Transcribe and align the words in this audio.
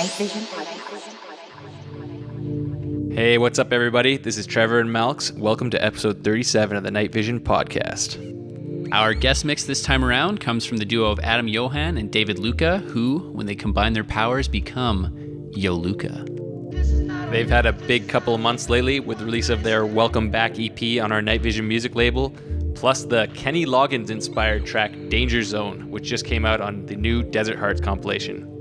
Night 0.00 0.10
Vision. 0.12 0.40
Hey, 3.12 3.36
what's 3.36 3.58
up, 3.58 3.70
everybody? 3.70 4.16
This 4.16 4.38
is 4.38 4.46
Trevor 4.46 4.80
and 4.80 4.88
Malcs. 4.88 5.30
Welcome 5.36 5.68
to 5.72 5.84
episode 5.84 6.24
37 6.24 6.78
of 6.78 6.82
the 6.82 6.90
Night 6.90 7.12
Vision 7.12 7.38
Podcast. 7.38 8.16
Our 8.94 9.12
guest 9.12 9.44
mix 9.44 9.64
this 9.64 9.82
time 9.82 10.02
around 10.02 10.40
comes 10.40 10.64
from 10.64 10.78
the 10.78 10.86
duo 10.86 11.10
of 11.10 11.20
Adam 11.20 11.48
Johan 11.48 11.98
and 11.98 12.10
David 12.10 12.38
Luca, 12.38 12.78
who, 12.78 13.18
when 13.34 13.44
they 13.44 13.54
combine 13.54 13.92
their 13.92 14.02
powers, 14.02 14.48
become 14.48 15.14
Joluca. 15.50 16.24
They've 17.30 17.50
had 17.50 17.66
a 17.66 17.74
big 17.74 18.08
couple 18.08 18.34
of 18.34 18.40
months 18.40 18.70
lately 18.70 19.00
with 19.00 19.18
the 19.18 19.26
release 19.26 19.50
of 19.50 19.62
their 19.62 19.84
Welcome 19.84 20.30
Back 20.30 20.58
EP 20.58 21.04
on 21.04 21.12
our 21.12 21.20
Night 21.20 21.42
Vision 21.42 21.68
music 21.68 21.94
label, 21.94 22.34
plus 22.74 23.04
the 23.04 23.28
Kenny 23.34 23.66
Loggins 23.66 24.08
inspired 24.08 24.64
track 24.64 24.92
Danger 25.10 25.42
Zone, 25.42 25.90
which 25.90 26.04
just 26.04 26.24
came 26.24 26.46
out 26.46 26.62
on 26.62 26.86
the 26.86 26.96
new 26.96 27.22
Desert 27.22 27.58
Hearts 27.58 27.82
compilation. 27.82 28.59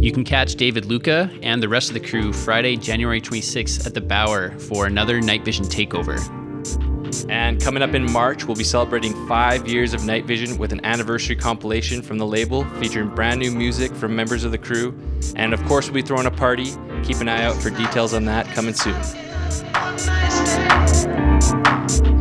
You 0.00 0.12
can 0.12 0.22
catch 0.22 0.54
David 0.54 0.84
Luca 0.84 1.28
and 1.42 1.60
the 1.60 1.68
rest 1.68 1.90
of 1.90 1.94
the 1.94 2.00
crew 2.00 2.32
Friday, 2.32 2.76
January 2.76 3.20
26th 3.20 3.84
at 3.84 3.94
the 3.94 4.00
Bower 4.00 4.56
for 4.60 4.86
another 4.86 5.20
Night 5.20 5.44
Vision 5.44 5.64
takeover. 5.64 6.18
And 7.28 7.60
coming 7.60 7.82
up 7.82 7.94
in 7.94 8.10
March, 8.12 8.44
we'll 8.44 8.54
be 8.54 8.62
celebrating 8.62 9.26
five 9.26 9.66
years 9.66 9.94
of 9.94 10.04
Night 10.04 10.24
Vision 10.24 10.56
with 10.56 10.72
an 10.72 10.84
anniversary 10.84 11.34
compilation 11.34 12.00
from 12.00 12.16
the 12.16 12.26
label 12.26 12.64
featuring 12.80 13.12
brand 13.12 13.40
new 13.40 13.50
music 13.50 13.92
from 13.92 14.14
members 14.14 14.44
of 14.44 14.52
the 14.52 14.58
crew. 14.58 14.96
And 15.34 15.52
of 15.52 15.64
course, 15.64 15.86
we'll 15.86 15.94
be 15.94 16.02
throwing 16.02 16.26
a 16.26 16.30
party. 16.30 16.70
Keep 17.02 17.16
an 17.16 17.28
eye 17.28 17.42
out 17.42 17.56
for 17.56 17.70
details 17.70 18.14
on 18.14 18.24
that 18.26 18.46
coming 18.54 18.74
soon. 18.74 18.94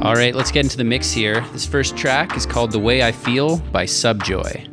All 0.01 0.15
right, 0.15 0.33
let's 0.33 0.51
get 0.51 0.65
into 0.65 0.77
the 0.77 0.83
mix 0.83 1.11
here. 1.11 1.41
This 1.53 1.67
first 1.67 1.95
track 1.95 2.35
is 2.35 2.47
called 2.47 2.71
The 2.71 2.79
Way 2.79 3.03
I 3.03 3.11
Feel 3.11 3.57
by 3.57 3.85
Subjoi. 3.85 4.67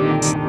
This 0.00 0.39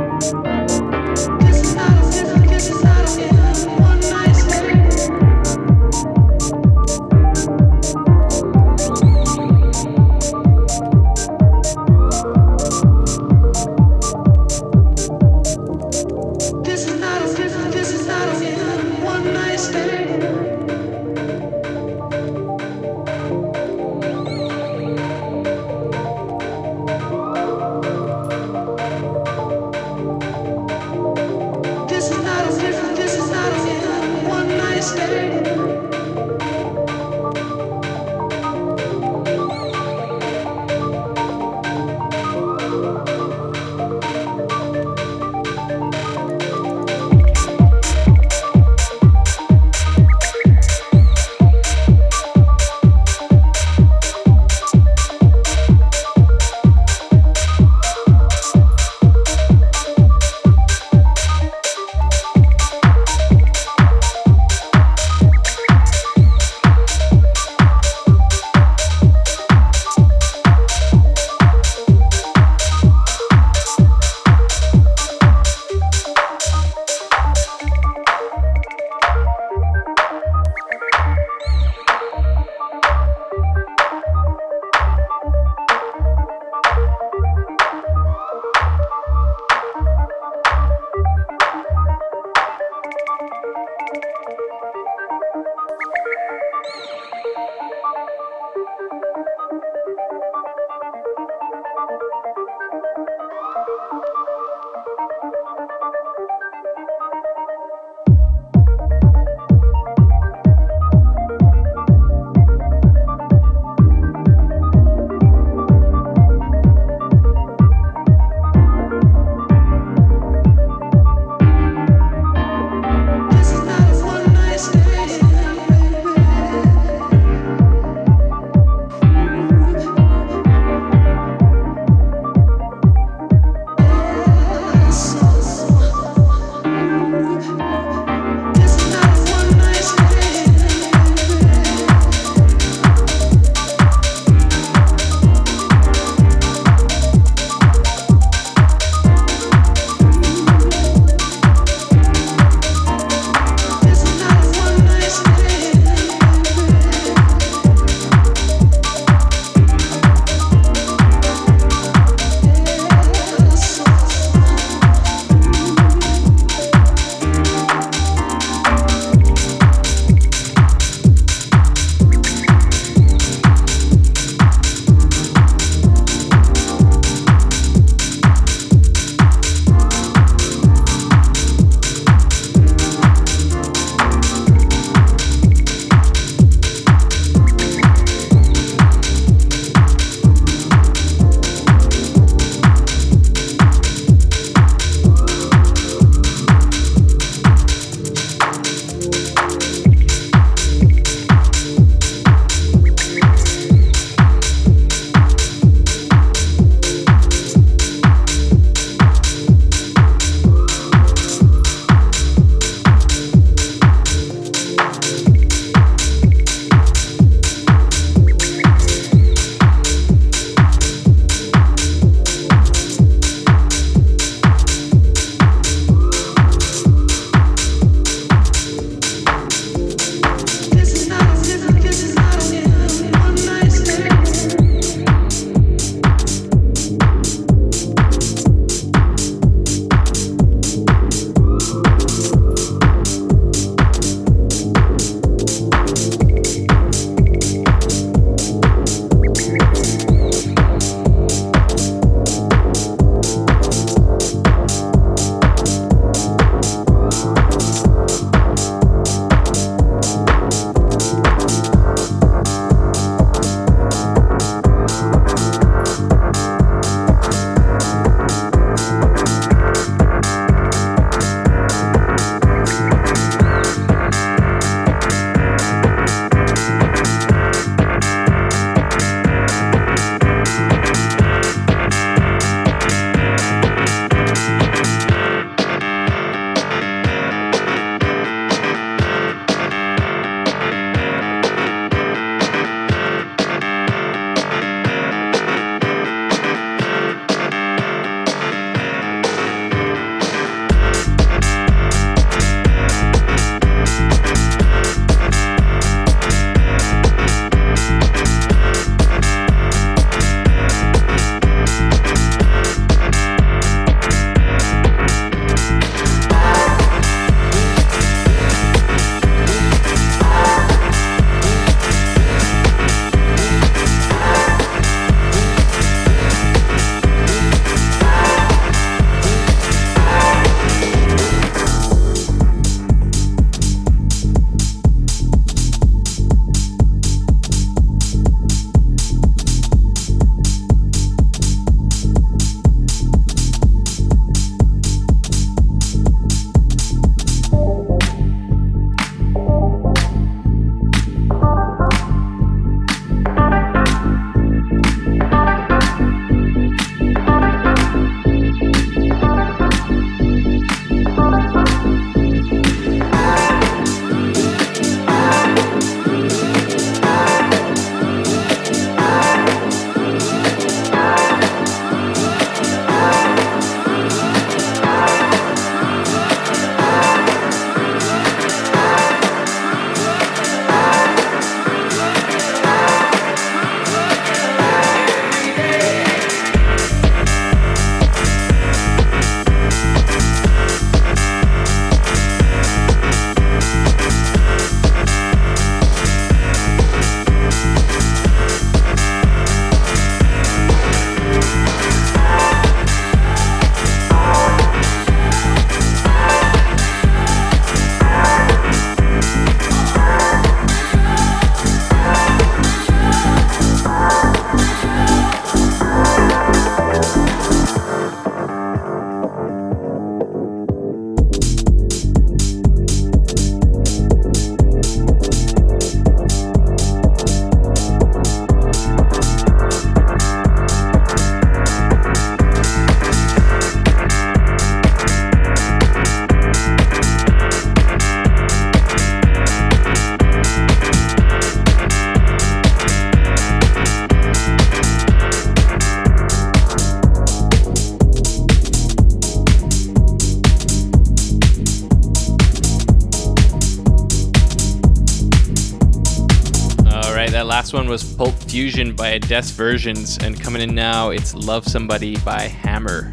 by 458.91 459.17
Des 459.17 459.51
Versions, 459.51 460.17
and 460.19 460.39
coming 460.39 460.61
in 460.61 460.75
now, 460.75 461.09
it's 461.09 461.33
Love 461.33 461.65
Somebody 461.65 462.17
by 462.17 462.41
Hammer. 462.41 463.09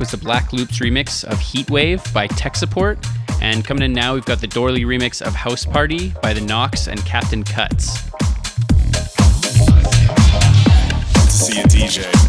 Was 0.00 0.10
the 0.12 0.16
Black 0.16 0.54
Loops 0.54 0.78
remix 0.78 1.24
of 1.24 1.38
Heatwave 1.38 2.12
by 2.14 2.26
Tech 2.26 2.56
Support. 2.56 3.06
And 3.42 3.62
coming 3.62 3.82
in 3.82 3.92
now, 3.92 4.14
we've 4.14 4.24
got 4.24 4.40
the 4.40 4.46
Doorly 4.46 4.84
remix 4.84 5.20
of 5.20 5.34
House 5.34 5.66
Party 5.66 6.14
by 6.22 6.32
the 6.32 6.40
Knocks 6.40 6.88
and 6.88 6.98
Captain 7.04 7.44
Cuts. 7.44 8.00
see 11.28 11.60
a 11.60 11.64
DJ. 11.64 12.19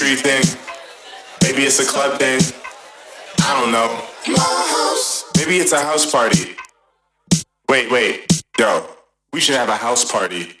Street 0.00 0.20
thing. 0.20 0.42
Maybe 1.42 1.64
it's 1.66 1.78
a 1.78 1.84
club 1.84 2.18
thing. 2.18 2.40
I 3.40 3.60
don't 3.60 3.70
know. 3.70 4.02
Maybe 5.36 5.58
it's 5.58 5.72
a 5.72 5.82
house 5.82 6.10
party. 6.10 6.56
Wait, 7.68 7.90
wait. 7.90 8.42
Yo, 8.58 8.86
we 9.34 9.40
should 9.40 9.56
have 9.56 9.68
a 9.68 9.76
house 9.76 10.10
party. 10.10 10.59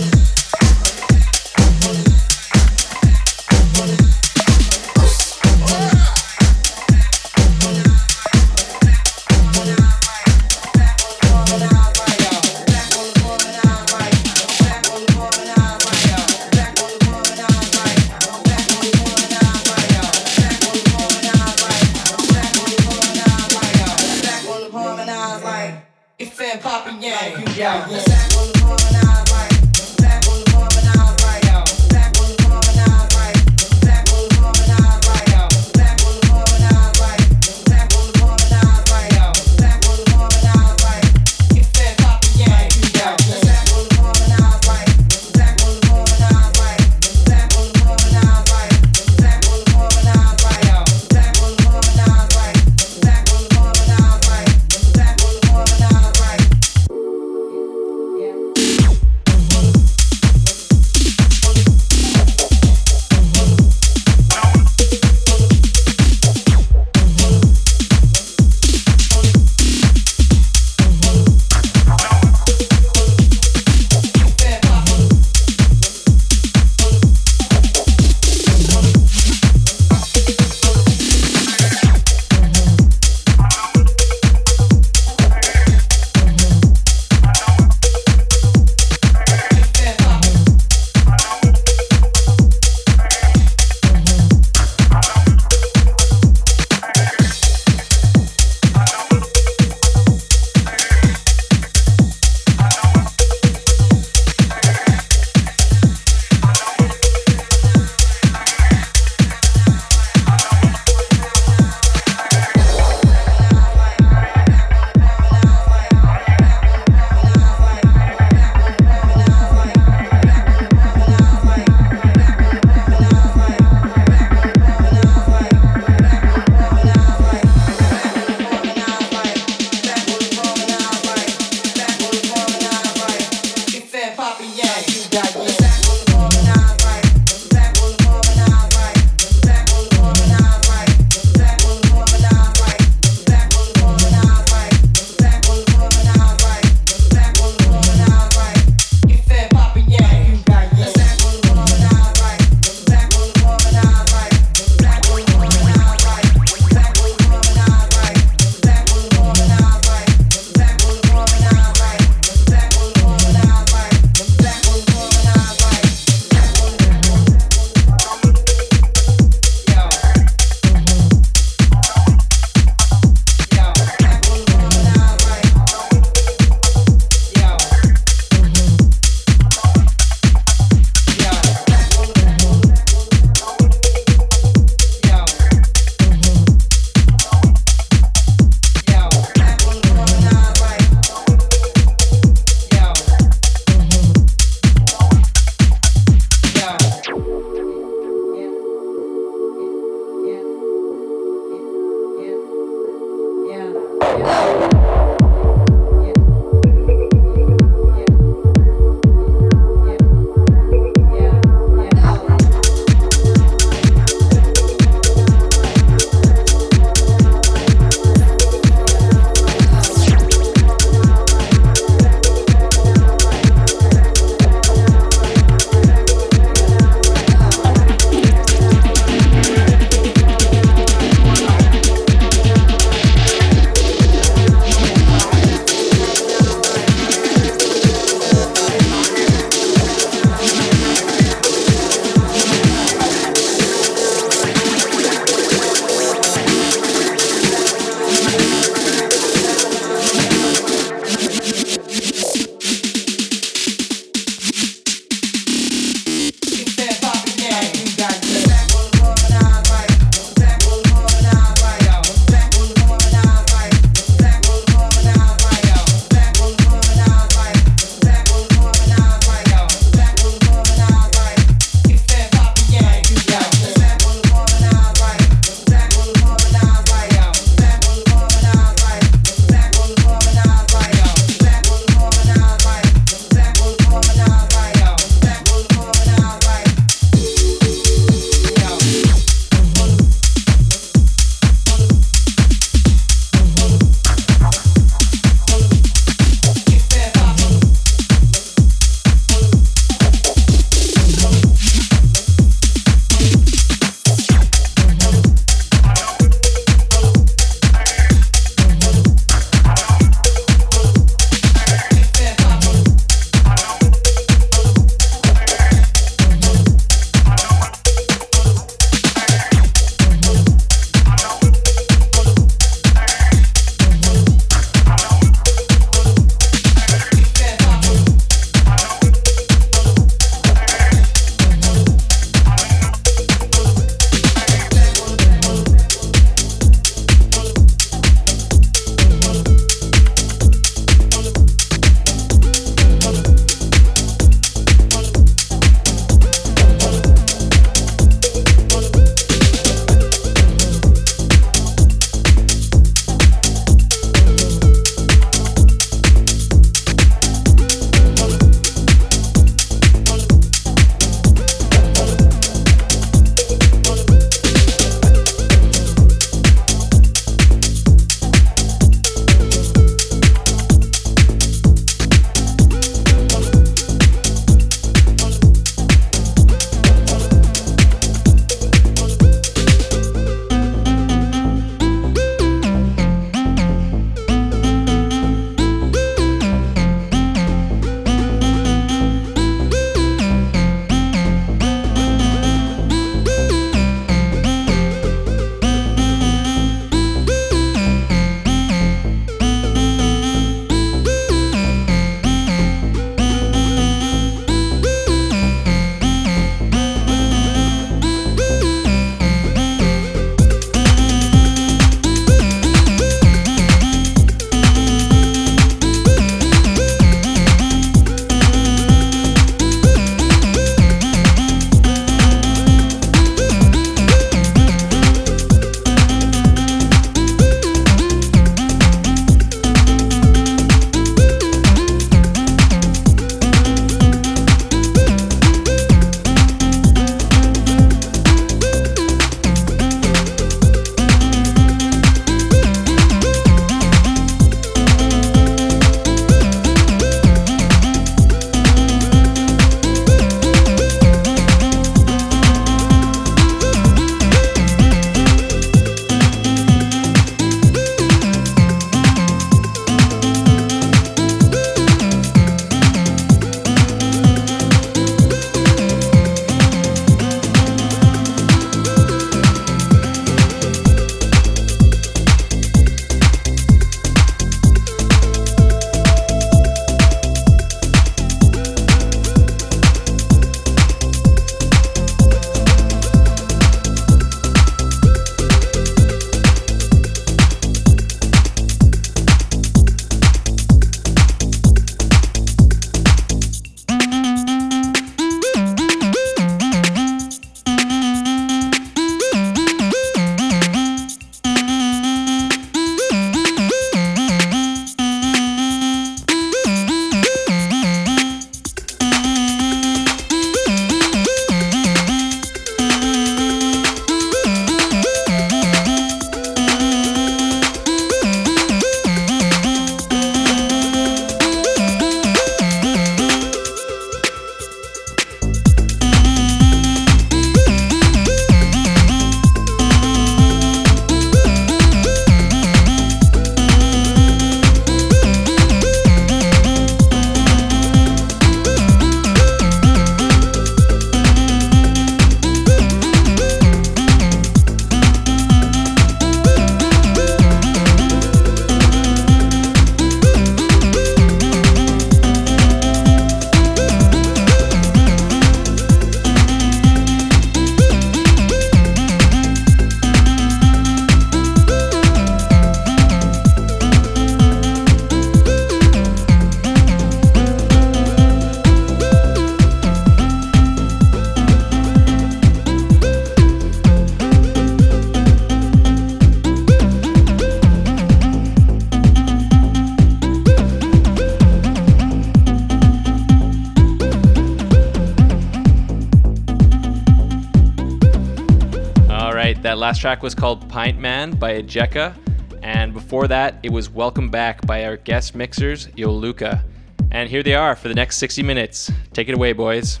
Track 590.04 590.22
was 590.22 590.34
called 590.34 590.68
Pint 590.68 590.98
Man 590.98 591.30
by 591.30 591.62
Ejeca. 591.62 592.14
And 592.62 592.92
before 592.92 593.26
that, 593.28 593.58
it 593.62 593.72
was 593.72 593.88
Welcome 593.88 594.28
Back 594.28 594.60
by 594.66 594.84
our 594.84 594.98
guest 594.98 595.34
mixers, 595.34 595.86
Joluca. 595.96 596.62
And 597.10 597.30
here 597.30 597.42
they 597.42 597.54
are 597.54 597.74
for 597.74 597.88
the 597.88 597.94
next 597.94 598.18
60 598.18 598.42
minutes. 598.42 598.92
Take 599.14 599.30
it 599.30 599.34
away, 599.34 599.54
boys. 599.54 600.00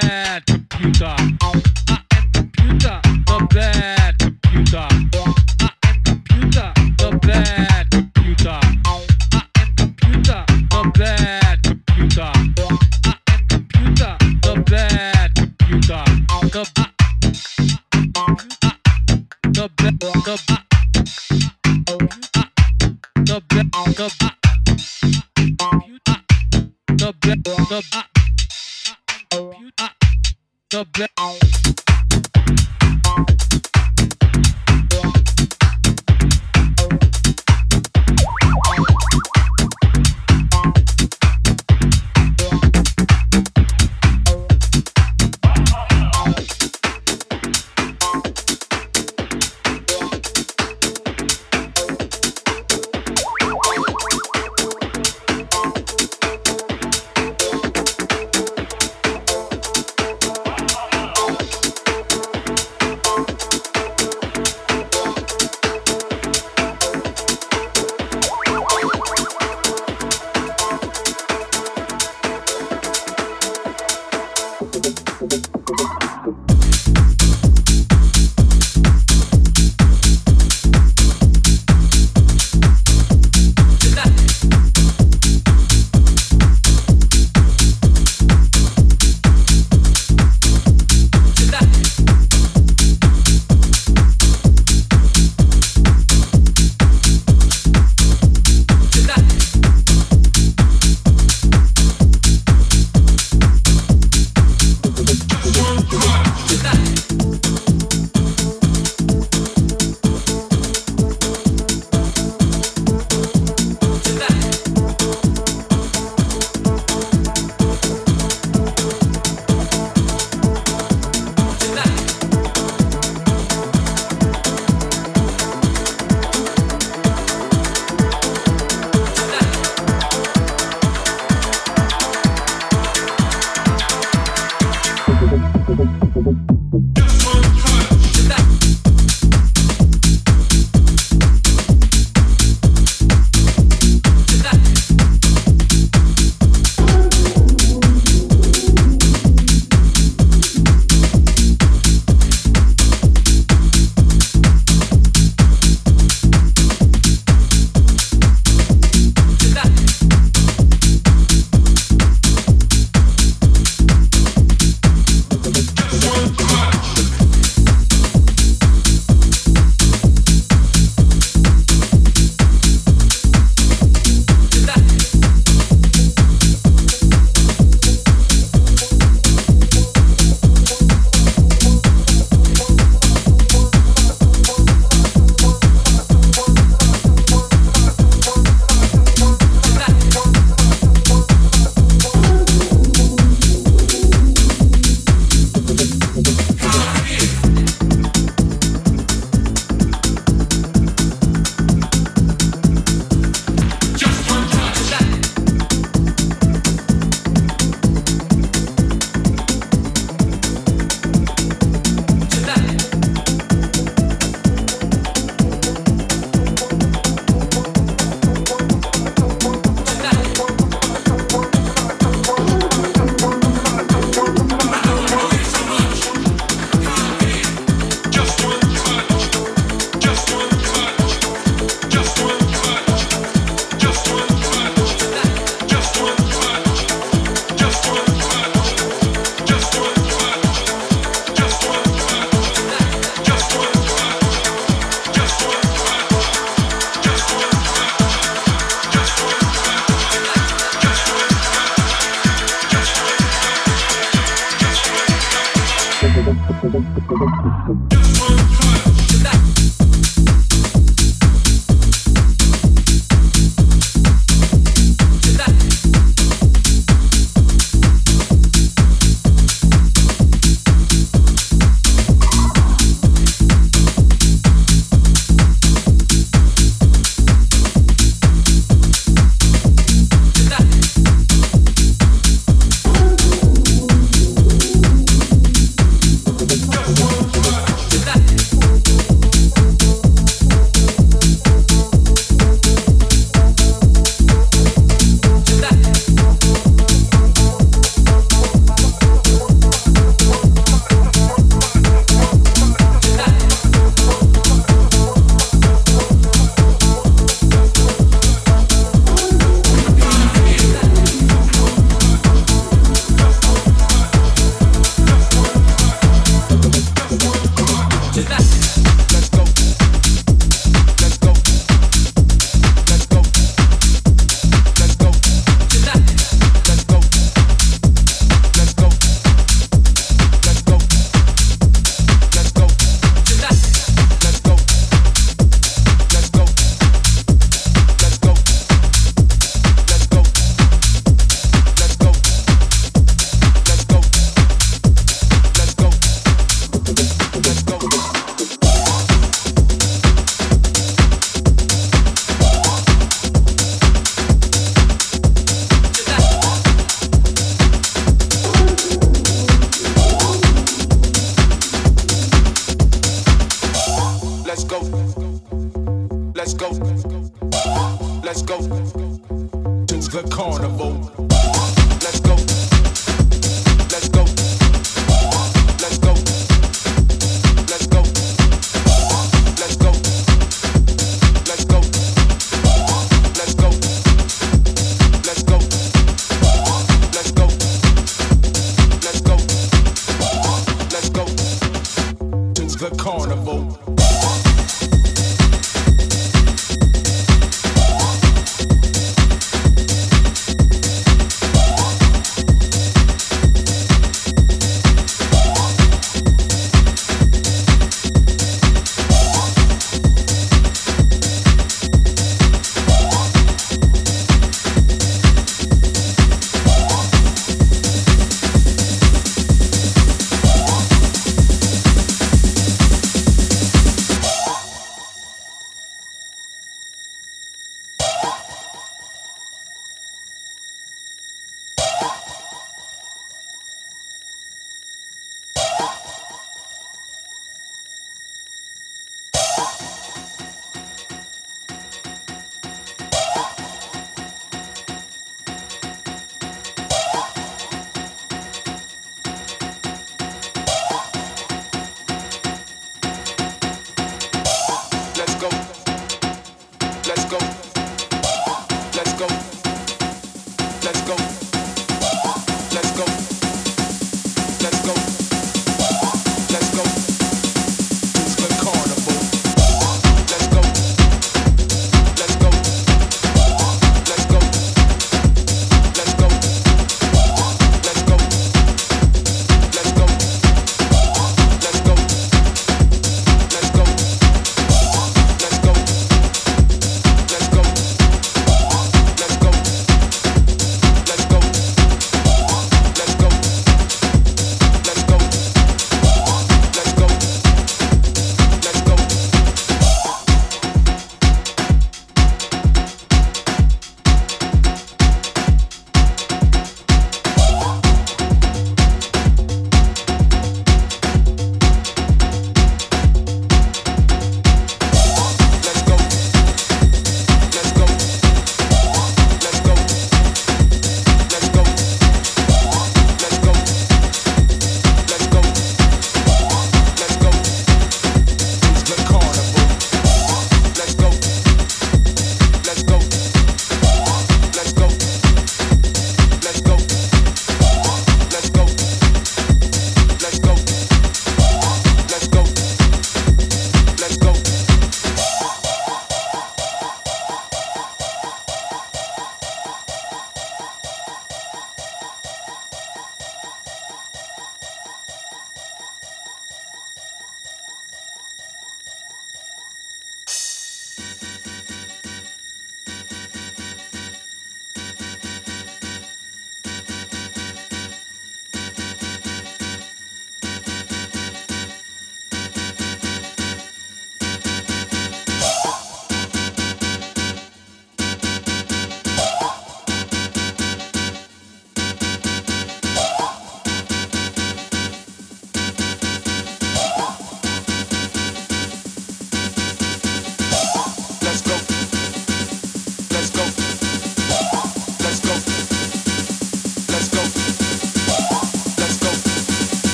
bad 0.00 0.46
computer. 0.46 1.04
I 1.04 2.00
am 2.16 2.30
computer, 2.32 3.00
the 3.26 3.46
bad 3.50 4.18
computer. 4.18 4.78
I 4.78 5.70
am 5.84 6.02
computer, 6.04 6.72
the 6.98 7.10
bad 7.26 7.90
computer. 7.90 8.48
I 8.52 9.42
am 9.58 9.68
computer, 9.76 10.44
the 10.70 10.80
bad 10.98 11.62
computer. 11.64 12.32
I 13.04 13.20
am 13.32 13.46
computer, 13.48 14.16
the 14.42 14.52
bad 14.64 15.34
computer. 15.34 16.04
The 19.52 19.68
the 19.76 19.90
the 19.92 20.12
the 20.12 20.38
the 26.88 27.12
the 27.12 27.36
the 27.42 27.82
the 27.82 28.11
the 30.72 30.86
best. 30.86 31.71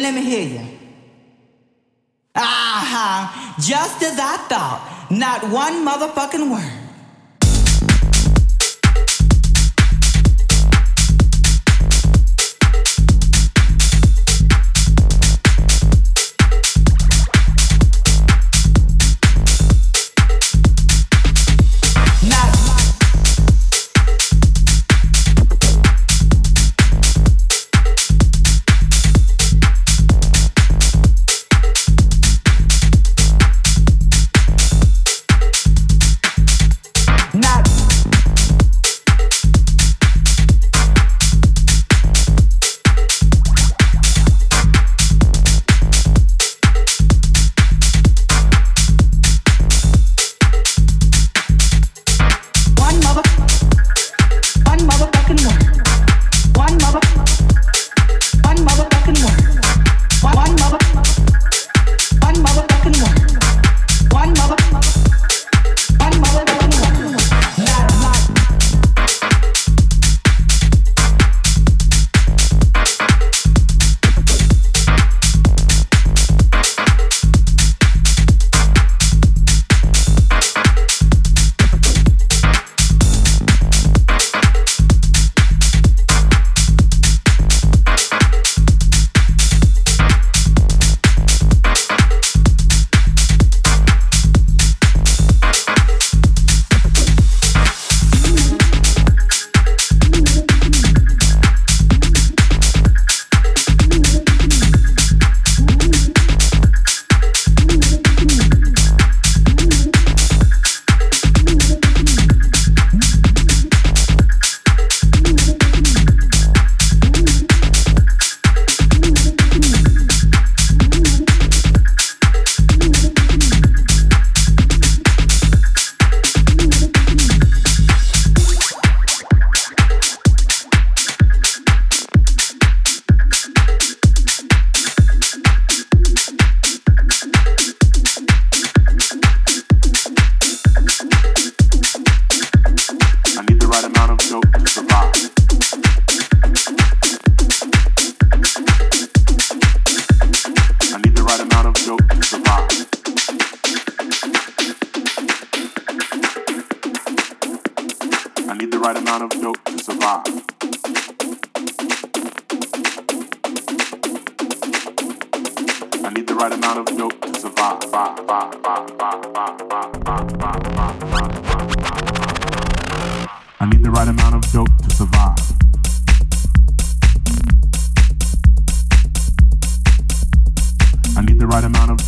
let 0.00 0.14
me 0.14 0.22
hear 0.22 0.46
you. 0.46 0.78
Aha, 2.34 3.56
just 3.60 4.02
as 4.02 4.18
I 4.18 4.36
thought, 4.48 5.08
not 5.10 5.42
one 5.50 5.84
motherfucking 5.84 6.50
word. 6.50 6.79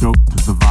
joke 0.02 0.16
to 0.32 0.38
survive. 0.42 0.61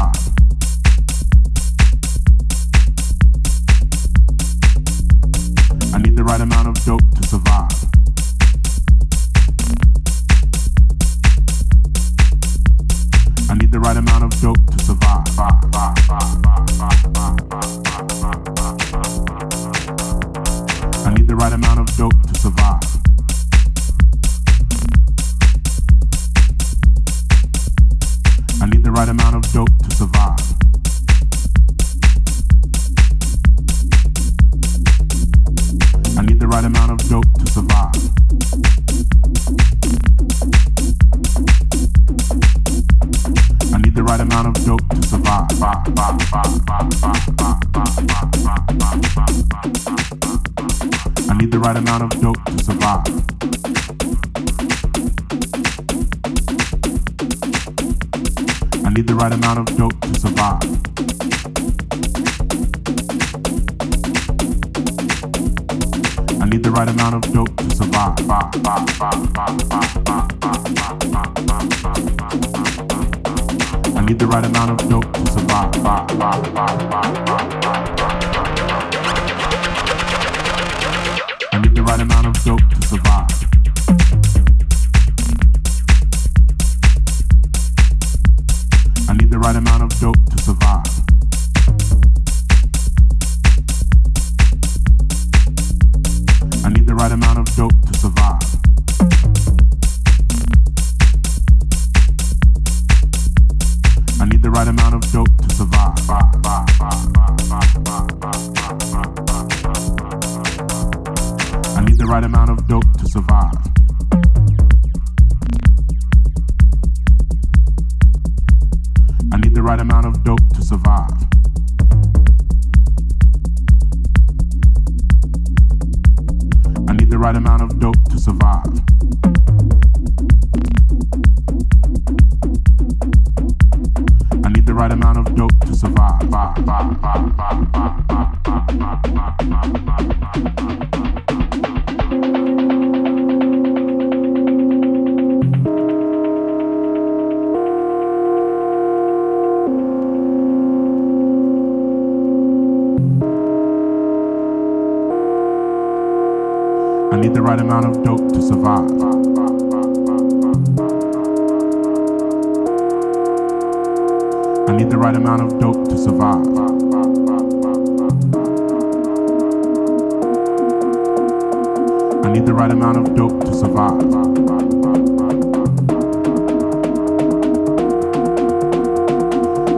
I 172.32 172.34
need 172.34 172.46
the 172.46 172.54
right 172.54 172.72
amount 172.72 172.96
of 172.96 173.14
dope 173.14 173.42
to 173.42 173.54
survive. 173.54 174.02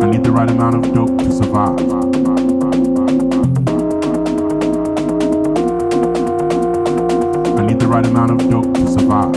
I 0.03 0.05
need 0.11 0.23
the 0.23 0.31
right 0.31 0.47
amount 0.51 0.75
of 0.75 0.93
dope 0.93 1.17
to 1.17 1.31
survive. 1.31 1.79
I 7.57 7.65
need 7.65 7.79
the 7.79 7.87
right 7.87 8.05
amount 8.05 8.39
of 8.39 8.47
dope 8.51 8.71
to 8.75 8.87
survive. 8.87 9.33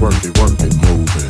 Work 0.00 0.14
it, 0.24 0.38
work 0.38 0.58
it, 0.60 0.74
move 0.76 1.16
it, 1.16 1.29